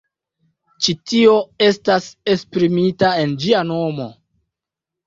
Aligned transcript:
Ĉi 0.85 0.95
tio 1.11 1.35
estas 1.67 2.09
esprimita 2.35 3.13
en 3.27 3.39
ĝia 3.47 3.65
nomo. 3.71 4.15